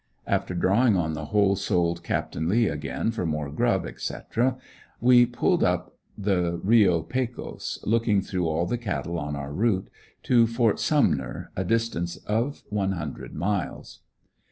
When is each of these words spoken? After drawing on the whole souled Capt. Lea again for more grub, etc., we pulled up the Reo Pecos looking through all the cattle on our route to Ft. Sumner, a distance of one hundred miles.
After 0.25 0.55
drawing 0.55 0.97
on 0.97 1.13
the 1.13 1.25
whole 1.25 1.55
souled 1.55 2.01
Capt. 2.03 2.35
Lea 2.35 2.69
again 2.69 3.11
for 3.11 3.23
more 3.23 3.51
grub, 3.51 3.85
etc., 3.85 4.57
we 4.99 5.27
pulled 5.27 5.63
up 5.63 5.95
the 6.17 6.59
Reo 6.63 7.03
Pecos 7.03 7.77
looking 7.83 8.19
through 8.19 8.47
all 8.47 8.65
the 8.65 8.79
cattle 8.79 9.19
on 9.19 9.35
our 9.35 9.53
route 9.53 9.91
to 10.23 10.47
Ft. 10.47 10.79
Sumner, 10.79 11.51
a 11.55 11.63
distance 11.63 12.17
of 12.25 12.63
one 12.69 12.93
hundred 12.93 13.35
miles. 13.35 13.99